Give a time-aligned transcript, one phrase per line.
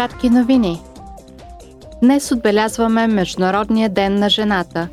[0.00, 0.82] Кратки новини.
[2.02, 4.88] Днес отбелязваме Международния ден на жената.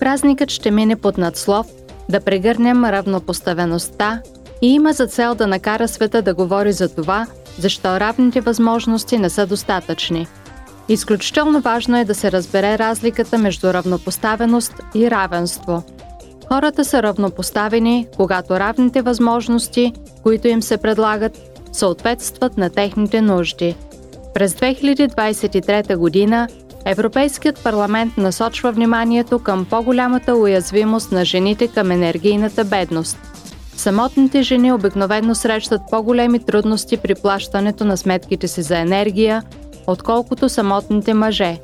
[0.00, 1.66] Празникът ще мине под надслов
[2.08, 4.22] да прегърнем равнопоставеността
[4.62, 7.26] и има за цел да накара света да говори за това,
[7.58, 10.26] защо равните възможности не са достатъчни.
[10.88, 15.82] Изключително важно е да се разбере разликата между равнопоставеност и равенство.
[16.48, 19.92] Хората са равнопоставени, когато равните възможности,
[20.22, 21.38] които им се предлагат,
[21.72, 23.76] съответстват на техните нужди.
[24.34, 26.48] През 2023 година
[26.84, 33.18] Европейският парламент насочва вниманието към по-голямата уязвимост на жените към енергийната бедност.
[33.76, 39.42] Самотните жени обикновено срещат по-големи трудности при плащането на сметките си за енергия,
[39.86, 41.58] отколкото самотните мъже.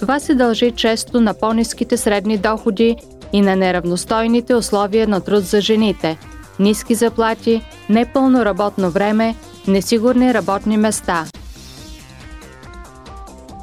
[0.00, 2.96] Това се дължи често на по-низките средни доходи
[3.32, 6.18] и на неравностойните условия на труд за жените–
[6.60, 9.34] ниски заплати, непълно работно време,
[9.68, 11.26] несигурни работни места.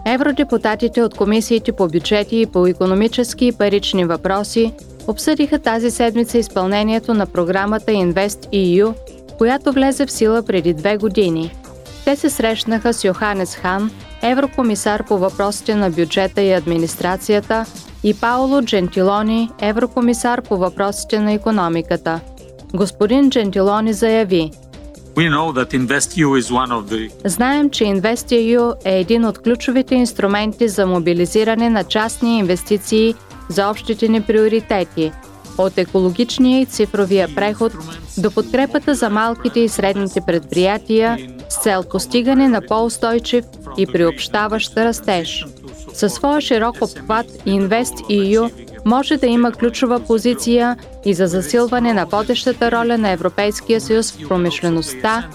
[0.10, 4.74] Евродепутатите от комисиите по бюджети и по економически и парични въпроси
[5.08, 8.94] обсъдиха тази седмица изпълнението на програмата InvestEU,
[9.38, 11.52] която влезе в сила преди две години.
[12.05, 13.91] Те се срещнаха с Йоханес Хан,
[14.22, 17.66] еврокомисар по въпросите на бюджета и администрацията,
[18.04, 22.20] и Пауло Джентилони, еврокомисар по въпросите на економиката–
[22.74, 24.52] Господин Джентилони заяви,
[27.26, 33.15] Знаем, че InvestEU е един от ключовите инструменти за мобилизиране на частни инвестиции
[33.49, 35.12] за общите ни приоритети–
[35.57, 37.74] от екологичния и цифровия преход
[38.18, 41.18] до подкрепата за малките и средните предприятия
[41.49, 43.46] с цел постигане на по-устойчив
[43.77, 45.46] и приобщаващ растеж.
[45.93, 48.52] Със своя широк обхват InvestEU
[48.88, 54.27] може да има ключова позиция и за засилване на водещата роля на Европейския съюз в
[54.27, 55.27] промишлеността,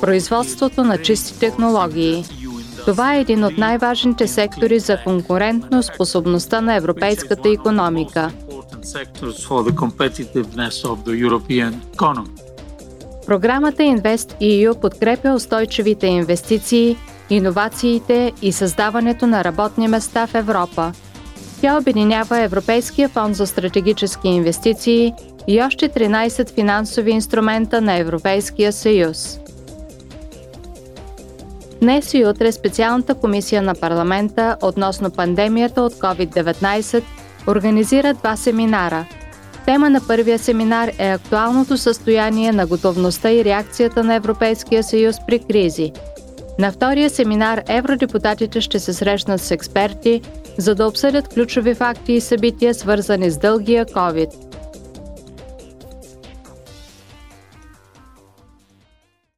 [0.00, 2.24] производството на чисти технологии.
[2.84, 8.30] Това е един от най-важните сектори за конкурентно способността на европейската економика.
[13.26, 16.96] Програмата InvestEU подкрепя устойчивите инвестиции,
[17.30, 20.92] иновациите и създаването на работни места в Европа–
[21.60, 25.14] тя обединява Европейския фонд за стратегически инвестиции
[25.48, 29.40] и още 13 финансови инструмента на Европейския съюз.
[31.80, 37.02] Днес и утре специалната комисия на парламента относно пандемията от COVID-19
[37.48, 39.06] организира два семинара.
[39.66, 45.38] Тема на първия семинар е актуалното състояние на готовността и реакцията на Европейския съюз при
[45.38, 45.92] кризи.
[46.60, 50.20] На втория семинар евродепутатите ще се срещнат с експерти,
[50.58, 54.30] за да обсъдят ключови факти и събития, свързани с дългия COVID–